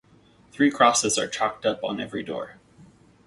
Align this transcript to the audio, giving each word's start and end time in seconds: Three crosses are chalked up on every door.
Three 0.51 0.71
crosses 0.71 1.19
are 1.19 1.27
chalked 1.27 1.63
up 1.63 1.83
on 1.83 2.01
every 2.01 2.23
door. 2.23 2.55